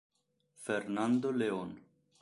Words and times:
Fernando 0.63 1.29
León 1.29 1.77